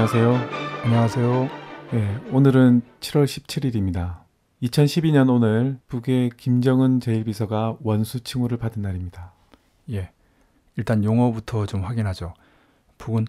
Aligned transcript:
안녕하세요. 0.00 0.34
안녕하세요. 0.84 1.48
예, 1.92 2.20
오늘은 2.32 2.80
7월 3.00 3.26
17일입니다. 3.26 4.20
2012년 4.62 5.28
오늘 5.28 5.78
북의 5.88 6.30
김정은 6.38 7.00
제1비서가 7.00 7.76
원수 7.82 8.20
칭호를 8.20 8.56
받은 8.56 8.80
날입니다. 8.80 9.34
예. 9.90 10.10
일단 10.76 11.04
용어부터 11.04 11.66
좀 11.66 11.82
확인하죠. 11.82 12.32
북은 12.96 13.26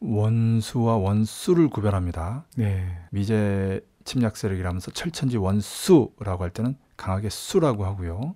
원수와 0.00 0.98
원수를 0.98 1.70
구별합니다. 1.70 2.44
네. 2.54 2.98
미제 3.12 3.80
침략 4.04 4.36
세력이라면서 4.36 4.90
철천지 4.90 5.38
원수라고 5.38 6.44
할 6.44 6.50
때는 6.50 6.76
강하게 6.98 7.30
수라고 7.30 7.86
하고요. 7.86 8.34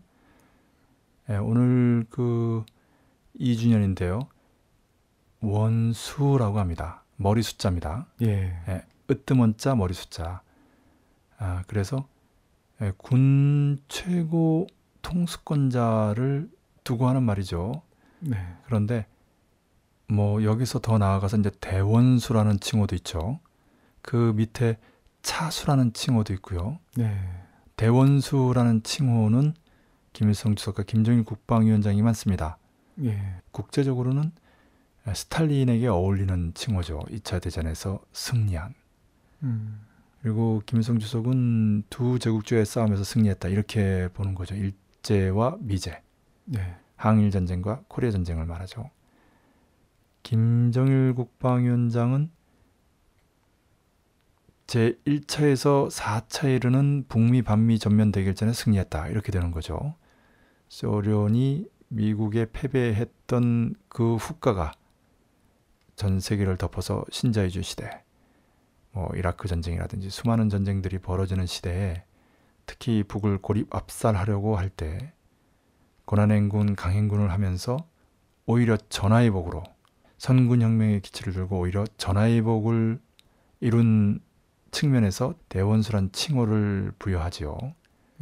예, 1.28 1.36
오늘 1.36 2.06
그 2.08 2.64
2주년인데요. 3.38 4.26
원수라고 5.42 6.58
합니다. 6.58 7.03
머리 7.16 7.42
숫자입니다. 7.42 8.06
예. 8.22 8.58
예, 8.68 8.82
으뜸원자 9.10 9.74
머리 9.74 9.94
숫자. 9.94 10.42
아, 11.38 11.62
그래서 11.66 12.06
예, 12.80 12.92
군 12.96 13.78
최고 13.88 14.66
통수권자를 15.02 16.50
두고 16.82 17.08
하는 17.08 17.22
말이죠. 17.22 17.82
네. 18.20 18.36
그런데 18.64 19.06
뭐 20.08 20.42
여기서 20.42 20.80
더 20.80 20.98
나아가서 20.98 21.38
이제 21.38 21.50
대원수라는 21.60 22.60
칭호도 22.60 22.94
있죠. 22.96 23.40
그 24.02 24.32
밑에 24.36 24.78
차수라는 25.22 25.92
칭호도 25.92 26.32
있고요. 26.34 26.78
네. 26.96 27.18
대원수라는 27.76 28.82
칭호는 28.82 29.54
김일성 30.12 30.54
주석과 30.54 30.84
김정일 30.84 31.24
국방위원장이 31.24 32.02
많습니다. 32.02 32.58
예. 33.02 33.20
국제적으로는 33.50 34.32
스탈린에게 35.12 35.86
어울리는 35.86 36.52
칭호죠. 36.54 37.00
2차 37.10 37.42
대전에서 37.42 38.00
승리한. 38.12 38.74
음. 39.42 39.80
그리고 40.22 40.62
김일성 40.64 40.98
주석은 40.98 41.84
두 41.90 42.18
제국주의 42.18 42.64
싸움에서 42.64 43.04
승리했다. 43.04 43.48
이렇게 43.48 44.08
보는 44.14 44.34
거죠. 44.34 44.54
일제와 44.54 45.58
미제. 45.60 46.00
네. 46.46 46.76
항일 46.96 47.30
전쟁과 47.30 47.82
코리아 47.88 48.10
전쟁을 48.10 48.46
말하죠. 48.46 48.90
김정일 50.22 51.12
국방위원장은 51.14 52.30
제 54.66 54.98
1차에서 55.04 55.90
4차에 55.90 56.56
이르는 56.56 57.04
북미 57.08 57.42
반미 57.42 57.78
전면 57.78 58.10
대결전에 58.10 58.54
승리했다. 58.54 59.08
이렇게 59.08 59.30
되는 59.30 59.50
거죠. 59.50 59.94
소련이 60.68 61.66
미국에 61.88 62.46
패배했던 62.50 63.74
그 63.88 64.16
후과가 64.16 64.72
전 65.96 66.20
세계를 66.20 66.56
덮어서 66.56 67.04
신자유주의 67.10 67.62
시대, 67.62 68.02
뭐 68.92 69.08
이라크 69.14 69.48
전쟁이라든지 69.48 70.10
수많은 70.10 70.48
전쟁들이 70.48 70.98
벌어지는 70.98 71.46
시대에 71.46 72.04
특히 72.66 73.02
북을 73.02 73.38
고립 73.38 73.74
압살하려고 73.74 74.56
할 74.56 74.70
때 74.70 75.12
고난행군 76.06 76.76
강행군을 76.76 77.30
하면서 77.32 77.76
오히려 78.46 78.76
전화위복으로 78.76 79.62
선군혁명의 80.18 81.00
기치를 81.00 81.32
들고 81.32 81.58
오히려 81.58 81.84
전화위복을 81.96 83.00
이룬 83.60 84.20
측면에서 84.70 85.34
대원수란 85.48 86.12
칭호를 86.12 86.92
부여하지요. 86.98 87.56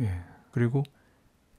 예. 0.00 0.20
그리고 0.52 0.84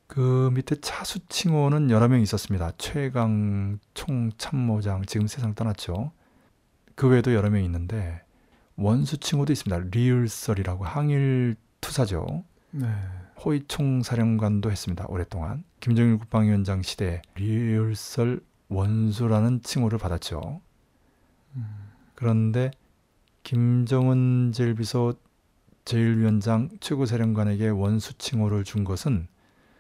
그 0.07 0.51
밑에 0.53 0.75
차수 0.75 1.27
칭호는 1.27 1.89
여러 1.89 2.07
명 2.07 2.21
있었습니다. 2.21 2.71
최강 2.77 3.79
총참모장 3.93 5.05
지금 5.05 5.27
세상 5.27 5.55
떠났죠. 5.55 6.11
그 6.95 7.07
외에도 7.07 7.33
여러 7.33 7.49
명 7.49 7.63
있는데 7.63 8.21
원수 8.75 9.17
칭호도 9.17 9.53
있습니다. 9.53 9.89
리을설이라고 9.91 10.85
항일 10.85 11.55
투사죠. 11.81 12.43
네. 12.71 12.87
호위 13.43 13.63
총 13.67 14.03
사령관도 14.03 14.71
했습니다. 14.71 15.05
오랫동안 15.09 15.63
김정일 15.79 16.17
국방위원장 16.17 16.81
시대에 16.81 17.21
리을설 17.35 18.41
원수라는 18.69 19.61
칭호를 19.61 19.99
받았죠. 19.99 20.61
음. 21.55 21.91
그런데 22.15 22.71
김정은 23.43 24.51
제1비서 24.51 25.17
제1위원장 25.85 26.79
최고사령관에게 26.79 27.69
원수 27.69 28.17
칭호를 28.17 28.63
준 28.63 28.83
것은 28.83 29.27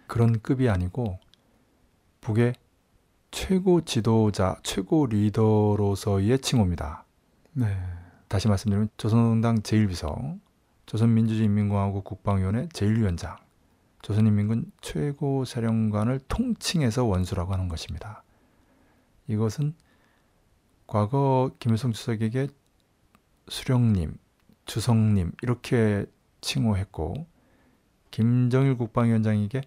그런 0.07 0.39
급이 0.41 0.69
아니고 0.69 1.19
북의 2.21 2.53
최고 3.31 3.81
지도자, 3.81 4.57
최고 4.63 5.07
리더로서의 5.07 6.39
칭호입니다. 6.39 7.05
네. 7.53 7.65
다시 8.27 8.47
말씀드리면 8.47 8.89
조선노동당 8.97 9.61
제1비서, 9.61 10.39
조선민주주의인민공화국 10.85 12.03
국방위원회 12.03 12.67
제1위원장, 12.67 13.37
조선인민군 14.03 14.71
최고 14.81 15.45
사령관을 15.45 16.19
통칭해서 16.27 17.05
원수라고 17.05 17.53
하는 17.53 17.67
것입니다. 17.69 18.23
이것은 19.27 19.73
과거 20.85 21.51
김일성 21.59 21.91
주석에게 21.91 22.47
수령님, 23.47 24.17
주성님 24.65 25.31
이렇게 25.41 26.05
칭호했고 26.41 27.25
김정일 28.11 28.77
국방위원장에게 28.77 29.61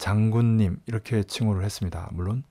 장군님 0.00 0.80
이렇게 0.86 1.22
칭호를 1.22 1.62
했습니다. 1.62 2.08
물론 2.12 2.42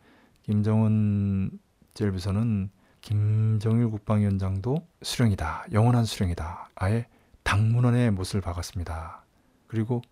김정은 0.44 1.50
제1비서는 1.96 2.70
김정일 3.02 3.90
국방위원장도 3.90 4.88
수령이다. 5.02 5.66
영원한 5.72 6.06
수령이다. 6.06 6.70
아예 6.76 7.08
당문원의 7.42 8.12
못을 8.12 8.40
박았습니다. 8.40 9.26
그리고 9.66 10.04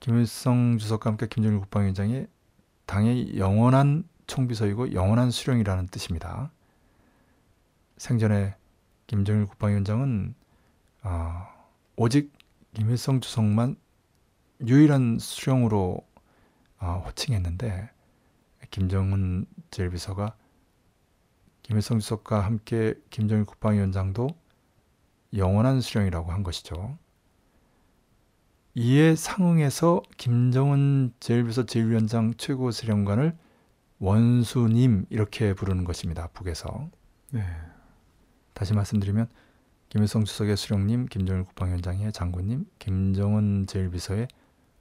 김일성 0.00 0.78
주석과 0.78 1.10
함께 1.10 1.26
김정일 1.26 1.58
국방위원장이 1.60 2.26
당의 2.86 3.36
영원한 3.36 4.08
총비서이고 4.26 4.94
영원한 4.94 5.30
수령이라는 5.30 5.88
뜻입니다. 5.88 6.50
생전에 7.98 8.54
김정일 9.06 9.44
국방위원장은 9.44 10.34
어, 11.02 11.46
오직 11.96 12.32
김일성 12.72 13.20
주석만 13.20 13.76
유일한 14.66 15.18
수령으로 15.20 16.07
어, 16.80 17.02
호칭했는데 17.06 17.90
김정은 18.70 19.46
제1비서가 19.70 20.34
김일성 21.62 21.98
주석과 21.98 22.40
함께 22.40 22.94
김정일 23.10 23.44
국방위원장도 23.44 24.28
영원한 25.36 25.80
수령이라고 25.80 26.32
한 26.32 26.42
것이죠. 26.42 26.96
이에 28.74 29.16
상응해서 29.16 30.02
김정은 30.16 31.12
제1비서 31.20 31.66
제1위원장 31.66 32.38
최고사령관을 32.38 33.36
원수님 33.98 35.06
이렇게 35.10 35.52
부르는 35.52 35.84
것입니다. 35.84 36.28
북에서. 36.28 36.88
네. 37.32 37.42
다시 38.54 38.72
말씀드리면 38.74 39.28
김일성 39.88 40.24
주석의 40.24 40.56
수령님, 40.56 41.06
김정일 41.06 41.44
국방위원장의 41.44 42.12
장군님, 42.12 42.66
김정은 42.78 43.66
제1비서의 43.66 44.28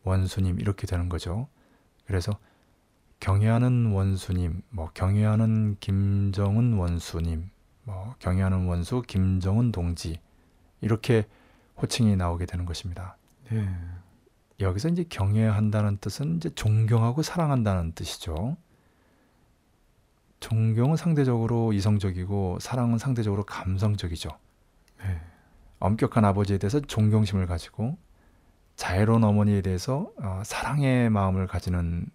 원수님 0.04 0.60
이렇게 0.60 0.86
되는 0.86 1.10
거죠. 1.10 1.48
그래서 2.08 2.40
경애하는 3.20 3.92
원수님, 3.92 4.62
뭐 4.70 4.90
경애하는 4.94 5.78
김정은 5.80 6.74
원수님, 6.74 7.50
뭐 7.84 8.16
경애하는 8.20 8.66
원수 8.66 9.04
김정은 9.06 9.72
동지 9.72 10.20
이렇게 10.82 11.28
호칭이 11.82 12.16
나오게 12.16 12.46
되는 12.46 12.66
것입니다. 12.66 13.18
네. 13.52 13.68
여기서 14.60 14.90
이제 14.90 15.04
경애한다는 15.08 15.98
뜻은 15.98 16.38
이제 16.38 16.50
존경하고 16.50 17.22
사랑한다는 17.22 17.92
뜻이죠. 17.92 18.58
존경은 20.40 20.98
상대적으로 20.98 21.74
이성적이고 21.74 22.60
사랑은 22.60 22.98
상대적으로 22.98 23.44
감성적이죠. 23.44 24.30
네. 25.00 25.22
엄격한 25.80 26.26
아버지에 26.26 26.58
대해서 26.58 26.80
존경심을 26.80 27.46
가지고 27.46 27.98
자애로운 28.78 29.24
어머니에 29.26 29.62
대해서 29.62 30.10
어, 30.22 30.42
사랑의 30.46 31.10
마음을 31.10 31.48
가지는다고 31.48 32.10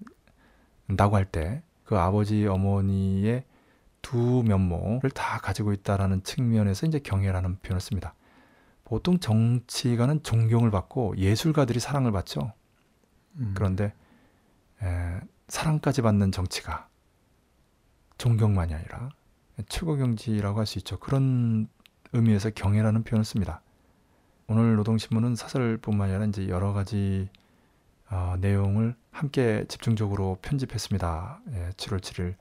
할 1.17 1.27
때 1.31 1.63
그 1.85 1.99
아버지 1.99 2.47
어머니의 2.47 3.45
두 4.01 4.43
면모를 4.47 5.11
다 5.11 5.39
가지고 5.41 5.75
있다라는 5.75 6.23
측면에서 6.23 6.87
이제 6.87 6.99
경애라는 6.99 7.59
표현을 7.59 7.83
씁니다. 7.83 8.15
보통 8.85 9.19
정치가는 9.19 10.23
존경을 10.23 10.71
받고 10.71 11.19
예술가들이 11.19 11.81
사랑을 11.81 12.11
받죠. 12.13 12.55
음. 13.37 13.53
그런데 13.55 13.93
에, 14.83 15.21
사랑까지 15.49 16.01
받는 16.01 16.33
정치가 16.33 16.89
존경만이 18.17 18.73
아니라 18.73 19.11
최고 19.69 19.97
경지라고 19.97 20.61
할 20.61 20.67
수 20.67 20.79
있죠. 20.79 20.99
그런 20.99 21.69
의미에서 22.15 22.49
경애라는 22.51 23.05
표현을 23.05 23.25
씁니다. 23.27 23.61
오늘 24.53 24.77
노동신문은 24.77 25.35
사설뿐만 25.35 26.11
아니라 26.11 26.27
이제 26.27 26.47
여러 26.49 26.75
가지 26.75 27.31
어, 28.11 28.37
내용을 28.39 28.95
함께 29.11 29.65
집중적으로 29.67 30.37
편집했습니다. 30.43 31.41
예, 31.55 31.71
7월 31.79 32.01
7일 32.01 32.35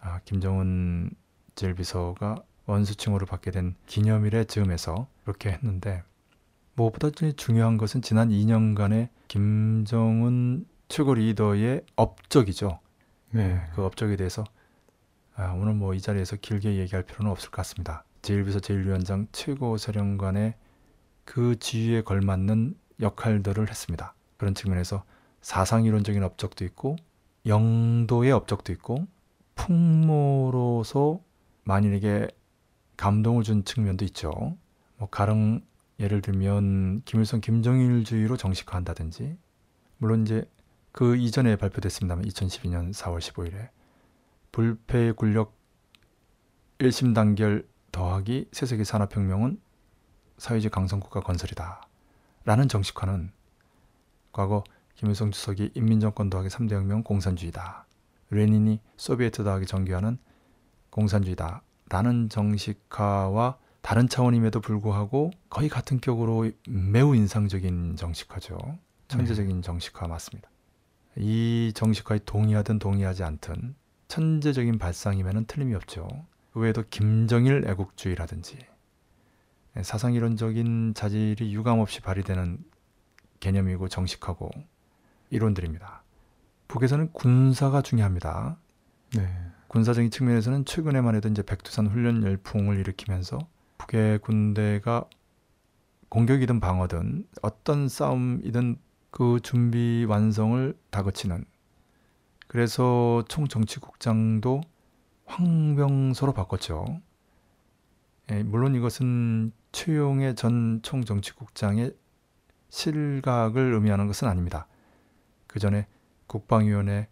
아, 0.00 0.20
김정은 0.24 1.10
제1비서가 1.56 2.44
원수칭호를 2.66 3.26
받게 3.26 3.50
된 3.50 3.74
기념일에 3.86 4.44
즈음해서 4.44 5.08
그렇게 5.24 5.50
했는데 5.50 6.04
무엇보다 6.74 7.10
중요한 7.36 7.78
것은 7.78 8.00
지난 8.00 8.28
2년간의 8.28 9.08
김정은 9.26 10.66
최고 10.86 11.14
리더의 11.14 11.82
업적이죠. 11.96 12.78
네. 13.30 13.60
그 13.74 13.84
업적에 13.84 14.14
대해서 14.14 14.44
아, 15.34 15.52
오늘 15.58 15.74
뭐 15.74 15.94
이 15.94 16.00
자리에서 16.00 16.36
길게 16.36 16.76
얘기할 16.76 17.02
필요는 17.02 17.28
없을 17.32 17.50
것 17.50 17.56
같습니다. 17.56 18.04
제1비서 18.22 18.60
제1위원장 18.60 19.26
최고 19.32 19.76
사령관의 19.76 20.54
그 21.24 21.58
지위에 21.58 22.02
걸맞는 22.02 22.76
역할들을 23.00 23.68
했습니다. 23.68 24.14
그런 24.36 24.54
측면에서 24.54 25.04
사상 25.40 25.84
이론적인 25.84 26.22
업적도 26.22 26.64
있고 26.64 26.96
영도의 27.46 28.32
업적도 28.32 28.72
있고 28.72 29.06
풍모로서 29.54 31.20
만인에게 31.64 32.28
감동을 32.96 33.42
준 33.42 33.64
측면도 33.64 34.04
있죠. 34.06 34.30
뭐 34.96 35.08
가령 35.10 35.60
예를 36.00 36.22
들면 36.22 37.02
김일성 37.04 37.40
김정일주의로 37.40 38.36
정식화한다든지 38.36 39.36
물론 39.98 40.22
이제 40.22 40.44
그 40.92 41.16
이전에 41.16 41.56
발표됐습니다만 41.56 42.24
2012년 42.24 42.92
4월 42.92 43.18
15일에 43.18 43.68
불패의 44.52 45.14
굴력 45.14 45.56
1심 46.78 47.14
단결 47.14 47.66
더하기 47.92 48.48
세세계 48.52 48.84
산업혁명은 48.84 49.60
사회주의 50.38 50.70
강성국가 50.70 51.20
건설이다. 51.20 51.86
라는 52.44 52.68
정식화는 52.68 53.32
과거 54.32 54.64
김일성 54.94 55.30
주석이 55.30 55.72
인민정권 55.74 56.30
더하기 56.30 56.48
3대 56.48 56.74
혁명 56.74 57.02
공산주의다. 57.02 57.86
레닌이 58.30 58.80
소비에트 58.96 59.44
더하기 59.44 59.66
정교화는 59.66 60.18
공산주의다. 60.90 61.62
라는 61.88 62.28
정식화와 62.28 63.58
다른 63.80 64.08
차원임에도 64.08 64.60
불구하고 64.60 65.30
거의 65.50 65.68
같은 65.68 66.00
격으로 66.00 66.50
매우 66.66 67.14
인상적인 67.14 67.96
정식화죠. 67.96 68.58
천재적인 69.08 69.62
정식화 69.62 70.08
맞습니다. 70.08 70.48
이 71.16 71.72
정식화에 71.74 72.20
동의하든 72.24 72.78
동의하지 72.78 73.22
않든 73.24 73.74
천재적인 74.08 74.78
발상임에는 74.78 75.44
틀림이 75.46 75.74
없죠. 75.74 76.08
그 76.52 76.60
외에도 76.60 76.82
김정일 76.88 77.64
애국주의라든지 77.68 78.58
사상 79.82 80.14
이론적인 80.14 80.94
자질이 80.94 81.52
유감없이 81.52 82.00
발휘되는 82.00 82.58
개념이고 83.40 83.88
정식하고 83.88 84.50
이론들입니다. 85.30 86.02
북에서는 86.68 87.12
군사가 87.12 87.82
중요합니다. 87.82 88.56
네. 89.16 89.28
군사적인 89.68 90.10
측면에서는 90.10 90.64
최근에만 90.64 91.16
해도 91.16 91.28
이제 91.28 91.42
백두산 91.42 91.88
훈련 91.88 92.22
열풍을 92.22 92.78
일으키면서 92.78 93.38
북의 93.78 94.20
군대가 94.20 95.04
공격이든 96.08 96.60
방어든 96.60 97.26
어떤 97.42 97.88
싸움이든 97.88 98.76
그 99.10 99.40
준비 99.42 100.06
완성을 100.08 100.76
다그치는 100.90 101.44
그래서 102.46 103.24
총정치국장도 103.28 104.60
황병서로 105.26 106.32
바꿨죠. 106.32 106.84
예, 108.30 108.42
물론 108.42 108.74
이것은 108.74 109.52
최용의 109.72 110.34
전 110.34 110.80
총정치국장의 110.82 111.94
실각을 112.68 113.74
의미하는 113.74 114.06
것은 114.06 114.28
아닙니다. 114.28 114.66
그 115.46 115.58
전에 115.58 115.86
국방위원회 116.26 117.08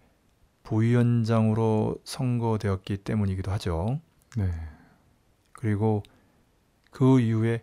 부위원장으로 0.62 1.96
선거되었기 2.04 2.98
때문이기도 2.98 3.50
하죠. 3.52 4.00
네. 4.36 4.50
그리고 5.52 6.02
그 6.90 7.20
이후에 7.20 7.62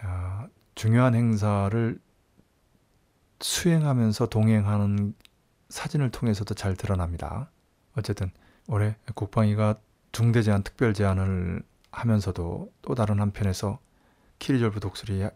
아, 0.00 0.48
중요한 0.74 1.14
행사를 1.14 1.98
수행하면서 3.40 4.26
동행하는 4.26 5.14
사진을 5.68 6.10
통해서도 6.10 6.54
잘 6.54 6.74
드러납니다. 6.74 7.50
어쨌든 7.96 8.30
올해 8.68 8.96
국방위가 9.14 9.78
중대 10.12 10.42
제안 10.42 10.62
특별 10.62 10.94
제안을 10.94 11.62
하면서도 11.96 12.72
또 12.82 12.94
다른 12.94 13.20
한편에서 13.20 13.78
키리졸브 14.38 14.80
독수리 14.80 15.26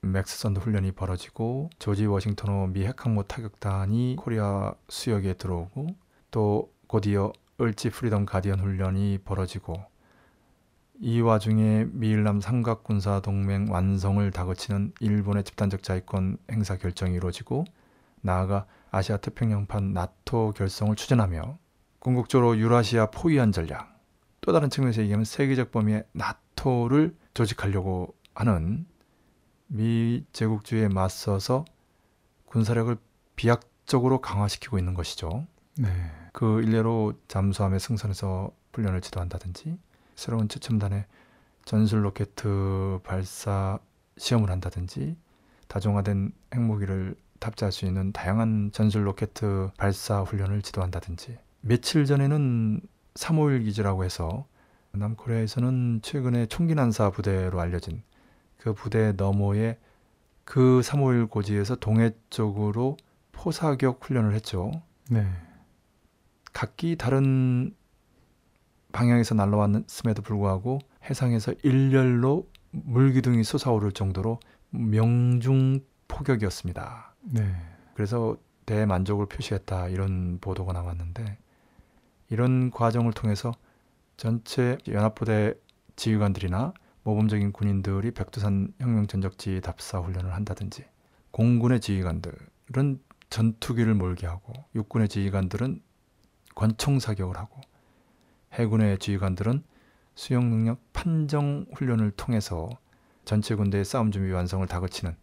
맥스 0.00 0.38
선더 0.38 0.60
훈련이 0.60 0.92
벌어지고 0.92 1.68
조지 1.78 2.06
워싱턴호 2.06 2.68
미 2.68 2.86
핵항모 2.86 3.24
타격단이 3.24 4.16
코리아 4.18 4.74
수역에 4.88 5.34
들어오고 5.34 5.88
또 6.30 6.72
곧이어 6.86 7.32
을지 7.60 7.90
프리덤 7.90 8.26
가디언 8.26 8.60
훈련이 8.60 9.18
벌어지고 9.24 9.74
이 11.00 11.20
와중에 11.20 11.86
미일남 11.90 12.40
삼각군사 12.40 13.20
동맹 13.20 13.66
완성을 13.70 14.30
다그치는 14.30 14.92
일본의 15.00 15.44
집단적 15.44 15.82
자위권 15.82 16.38
행사 16.50 16.76
결정이 16.76 17.14
이루어지고 17.14 17.64
나아가 18.22 18.66
아시아 18.90 19.18
태평양판 19.18 19.92
나토 19.92 20.52
결성을 20.52 20.94
추진하며 20.96 21.58
궁극적으로 21.98 22.56
유라시아 22.56 23.10
포위한 23.10 23.52
전략 23.52 23.95
또 24.46 24.52
다른 24.52 24.70
측면에서 24.70 25.02
얘기하면 25.02 25.24
세계적 25.24 25.72
범위의 25.72 26.04
나토를 26.12 27.16
조직하려고 27.34 28.14
하는 28.32 28.86
미 29.66 30.24
제국주의에 30.32 30.86
맞서서 30.86 31.64
군사력을 32.44 32.96
비약적으로 33.34 34.20
강화시키고 34.20 34.78
있는 34.78 34.94
것이죠. 34.94 35.48
네. 35.76 35.88
그 36.32 36.62
일례로 36.62 37.14
잠수함의 37.26 37.80
승선에서 37.80 38.52
훈련을 38.72 39.00
지도한다든지 39.00 39.80
새로운 40.14 40.48
최첨단의 40.48 41.06
전술 41.64 42.04
로켓 42.04 42.30
발사 43.02 43.80
시험을 44.16 44.48
한다든지 44.48 45.16
다종화된 45.66 46.30
핵무기를 46.54 47.16
탑재할 47.40 47.72
수 47.72 47.84
있는 47.84 48.12
다양한 48.12 48.70
전술 48.72 49.08
로켓 49.08 49.30
발사 49.76 50.22
훈련을 50.22 50.62
지도한다든지 50.62 51.36
며칠 51.62 52.06
전에는 52.06 52.80
351 53.16 53.64
기지라고 53.64 54.04
해서 54.04 54.46
남코리아에서는 54.92 56.00
최근에 56.02 56.46
총기 56.46 56.74
난사 56.74 57.10
부대로 57.10 57.60
알려진 57.60 58.02
그 58.56 58.72
부대 58.72 59.12
너머에 59.12 59.78
그351 60.46 61.28
고지에서 61.28 61.76
동해 61.76 62.12
쪽으로 62.30 62.96
포사격 63.32 64.02
훈련을 64.04 64.32
했죠. 64.34 64.70
네. 65.10 65.26
각기 66.52 66.96
다른 66.96 67.74
방향에서 68.92 69.34
날라왔음에도 69.34 70.22
불구하고 70.22 70.78
해상에서 71.04 71.52
일렬로 71.62 72.48
물기둥이 72.70 73.44
솟아오를 73.44 73.92
정도로 73.92 74.40
명중 74.70 75.80
포격이었습니다. 76.08 77.14
네. 77.22 77.54
그래서 77.94 78.36
대만족을 78.64 79.26
표시했다 79.26 79.88
이런 79.88 80.38
보도가 80.40 80.72
나왔는데 80.72 81.38
이런 82.28 82.70
과정을 82.70 83.12
통해서 83.12 83.52
전체 84.16 84.78
연합부대 84.88 85.54
지휘관들이나 85.96 86.72
모범적인 87.02 87.52
군인들이 87.52 88.10
백두산 88.10 88.72
혁명 88.80 89.06
전적지 89.06 89.60
답사 89.62 89.98
훈련을 89.98 90.34
한다든지 90.34 90.84
공군의 91.30 91.80
지휘관들은 91.80 93.00
전투기를 93.30 93.94
몰게 93.94 94.26
하고 94.26 94.52
육군의 94.74 95.08
지휘관들은 95.08 95.82
권총 96.54 96.98
사격을 96.98 97.36
하고 97.36 97.60
해군의 98.54 98.98
지휘관들은 98.98 99.62
수영 100.14 100.48
능력 100.48 100.80
판정 100.92 101.66
훈련을 101.74 102.10
통해서 102.12 102.70
전체 103.24 103.54
군대의 103.54 103.84
싸움 103.84 104.10
준비 104.10 104.32
완성을 104.32 104.66
다그치는 104.66 105.14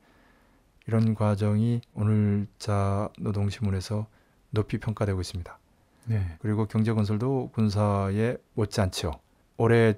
이런 0.88 1.16
과정이 1.16 1.82
오늘자 1.94 3.10
노동신문에서 3.18 4.06
높이 4.52 4.78
평가되고 4.78 5.20
있습니다. 5.20 5.58
네. 6.06 6.38
그리고 6.40 6.66
경제건설도 6.66 7.52
군사에 7.54 8.38
못지않죠. 8.54 9.12
올해 9.58 9.96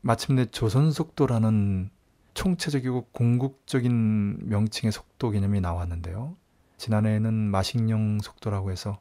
마침내 0.00 0.46
조선속도라는 0.46 1.90
총체적이고 2.34 3.06
궁극적인 3.12 4.48
명칭의 4.48 4.92
속도 4.92 5.30
개념이 5.30 5.60
나왔는데요. 5.60 6.36
지난해에는 6.76 7.34
마식령 7.34 8.20
속도라고 8.20 8.70
해서 8.70 9.00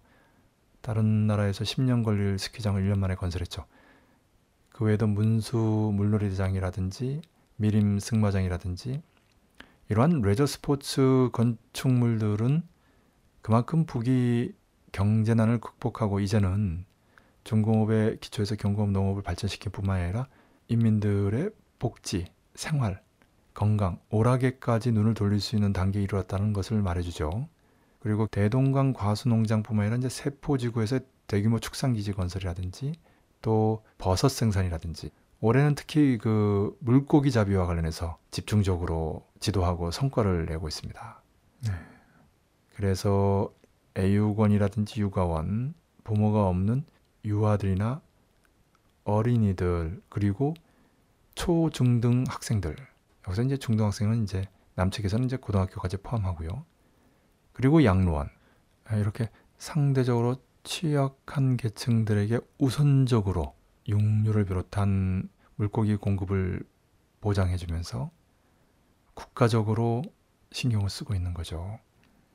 다른 0.81 1.27
나라에서 1.27 1.63
10년 1.63 2.03
걸릴 2.03 2.39
스키장을 2.39 2.81
1년 2.81 2.97
만에 2.97 3.15
건설했죠. 3.15 3.65
그 4.69 4.85
외에도 4.85 5.05
문수 5.07 5.57
물놀이장이라든지 5.95 7.21
미림 7.57 7.99
승마장이라든지 7.99 9.01
이러한 9.89 10.21
레저 10.21 10.45
스포츠 10.45 11.29
건축물들은 11.33 12.63
그만큼 13.41 13.85
북이 13.85 14.53
경제난을 14.91 15.59
극복하고 15.59 16.19
이제는 16.19 16.85
중공업의 17.43 18.19
기초에서 18.19 18.55
경공업 18.55 18.91
농업을 18.91 19.23
발전시킨 19.23 19.71
뿐만 19.71 20.01
아니라 20.01 20.27
인민들의 20.67 21.51
복지, 21.79 22.25
생활, 22.55 23.01
건강, 23.53 23.99
오락에까지 24.09 24.91
눈을 24.91 25.13
돌릴 25.13 25.39
수 25.39 25.55
있는 25.55 25.73
단계에 25.73 26.03
이르렀다는 26.03 26.53
것을 26.53 26.81
말해주죠. 26.81 27.47
그리고 27.99 28.27
대동강 28.27 28.93
과수농장뿐만 28.93 29.85
아니라 29.85 29.97
이제 29.97 30.09
세포지구에서 30.09 30.99
대규모 31.27 31.59
축산기지 31.59 32.13
건설이라든지 32.13 32.93
또 33.41 33.83
버섯 33.97 34.29
생산이라든지 34.29 35.11
올해는 35.39 35.75
특히 35.75 36.17
그 36.17 36.75
물고기 36.79 37.31
잡이와 37.31 37.65
관련해서 37.65 38.17
집중적으로 38.31 39.25
지도하고 39.39 39.91
성과를 39.91 40.45
내고 40.45 40.67
있습니다. 40.67 41.21
네. 41.65 41.71
그래서 42.75 43.51
애육원이라든지 43.97 45.01
육아원, 45.01 45.73
부모가 46.03 46.47
없는 46.47 46.85
유아들이나 47.25 48.01
어린이들 49.03 50.01
그리고 50.09 50.53
초중등 51.35 52.25
학생들 52.27 52.75
여기서 53.27 53.43
이제 53.43 53.57
중등학생은 53.57 54.23
이제 54.23 54.47
남측에서는 54.75 55.25
이제 55.25 55.37
고등학교까지 55.37 55.97
포함하고요. 55.97 56.65
그리고 57.53 57.83
양로원 57.83 58.29
아, 58.85 58.95
이렇게 58.95 59.29
상대적으로 59.57 60.37
취약한 60.63 61.57
계층들에게 61.57 62.39
우선적으로 62.59 63.55
육류를 63.87 64.45
비롯한 64.45 65.29
물고기 65.55 65.95
공급을 65.95 66.63
보장해주면서 67.21 68.11
국가적으로 69.13 70.03
신경을 70.51 70.89
쓰고 70.89 71.15
있는 71.15 71.33
거죠. 71.33 71.79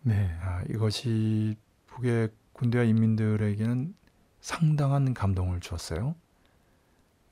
네. 0.04 0.36
아, 0.42 0.62
이것이 0.68 1.56
북의 1.86 2.30
군대와 2.54 2.84
인민들에게는 2.84 3.94
상당한 4.40 5.14
감동을 5.14 5.60
주었어요. 5.60 6.16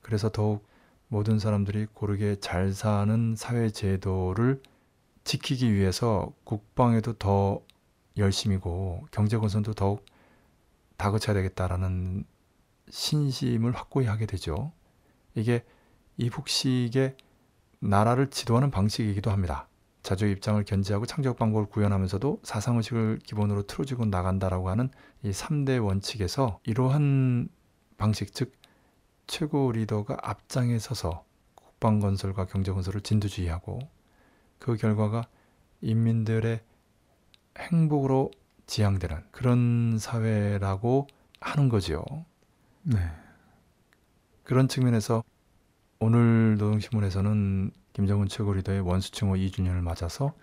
그래서 0.01 0.29
더욱 0.29 0.65
모든 1.09 1.37
사람들이 1.37 1.87
고르게 1.93 2.37
잘 2.39 2.71
사는 2.71 3.35
사회 3.35 3.69
제도를 3.69 4.61
지키기 5.25 5.73
위해서 5.73 6.31
국방에도 6.45 7.11
더 7.13 7.61
열심이고 8.15 9.07
경제 9.11 9.37
건설도 9.37 9.73
더욱 9.73 10.05
다그쳐야 10.95 11.33
되겠다라는 11.33 12.23
신심을 12.89 13.73
확고히 13.73 14.05
하게 14.05 14.25
되죠. 14.25 14.71
이게 15.35 15.65
이북식의 16.15 17.17
나라를 17.79 18.29
지도하는 18.29 18.71
방식이기도 18.71 19.29
합니다. 19.29 19.67
자주 20.03 20.25
입장을 20.27 20.63
견제하고 20.63 21.05
창작 21.05 21.37
방법을 21.37 21.67
구현하면서도 21.67 22.39
사상의식을 22.43 23.19
기본으로 23.23 23.63
틀어지고 23.63 24.05
나간다라고 24.05 24.69
하는 24.69 24.89
이 25.23 25.31
3대 25.31 25.83
원칙에서 25.83 26.59
이러한 26.65 27.49
방식 27.97 28.33
즉 28.33 28.53
최고 29.27 29.71
리더가 29.71 30.17
앞장에 30.21 30.79
서서 30.79 31.23
국방 31.55 31.99
건설과 31.99 32.47
경제 32.47 32.71
건설을 32.71 33.01
진두지휘하고 33.01 33.79
그 34.59 34.75
결과가 34.75 35.27
인민들의 35.81 36.61
행복으로 37.57 38.31
지향되는 38.65 39.23
그런 39.31 39.97
사회라고 39.99 41.07
하는 41.39 41.69
거지요. 41.69 42.03
네. 42.83 42.97
그런 44.43 44.67
측면에서 44.67 45.23
오늘 45.99 46.57
노동신문에서는 46.57 47.71
김정은 47.93 48.27
최고 48.27 48.53
리더의 48.53 48.81
원수칭호 48.81 49.35
2주년을 49.35 49.81
맞아서 49.81 50.33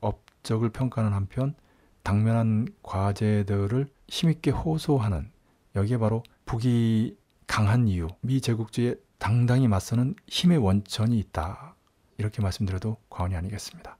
업적을 0.00 0.70
평가하는 0.70 1.16
한편 1.16 1.54
당면한 2.02 2.68
과제들을 2.82 3.88
힘있게 4.08 4.50
호소하는 4.50 5.30
여기에 5.74 5.98
바로 5.98 6.22
북이 6.44 7.16
강한 7.46 7.88
이유, 7.88 8.08
미 8.20 8.40
제국주의에 8.40 8.96
당당히 9.18 9.68
맞서는 9.68 10.14
힘의 10.28 10.58
원천이 10.58 11.18
있다. 11.18 11.74
이렇게 12.18 12.42
말씀드려도 12.42 12.98
과언이 13.08 13.34
아니겠습니다. 13.34 13.96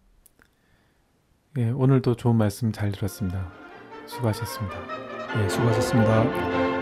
예, 1.59 1.71
오늘도 1.71 2.17
좋은 2.17 2.37
말씀 2.37 2.73
잘 2.73 2.93
들었습니다. 2.93 3.50
수고하셨습니다. 4.07 5.43
예, 5.43 5.49
수고하셨습니다. 5.49 6.74